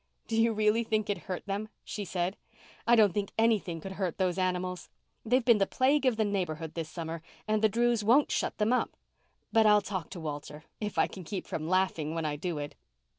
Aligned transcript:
"Do 0.25 0.35
you 0.35 0.51
really 0.51 0.83
think 0.83 1.11
it 1.11 1.25
hurt 1.29 1.45
them?" 1.45 1.69
she 1.83 2.05
said. 2.05 2.35
"I 2.87 2.95
don't 2.95 3.13
think 3.13 3.31
anything 3.37 3.79
could 3.79 3.91
hurt 3.91 4.17
those 4.17 4.39
animals. 4.39 4.89
They've 5.23 5.45
been 5.45 5.59
the 5.59 5.67
plague 5.67 6.07
of 6.07 6.17
the 6.17 6.25
neighbourhood 6.25 6.73
this 6.73 6.89
summer 6.89 7.21
and 7.47 7.61
the 7.61 7.69
Drews 7.69 8.03
won't 8.03 8.31
shut 8.31 8.57
them 8.57 8.73
up. 8.73 8.97
But 9.51 9.67
I'll 9.67 9.79
talk 9.83 10.09
to 10.09 10.19
Walter—if 10.19 10.97
I 10.97 11.05
can 11.05 11.23
keep 11.23 11.45
from 11.45 11.69
laughing 11.69 12.15
when 12.15 12.25
I 12.25 12.35
do 12.35 12.57
it." 12.57 12.73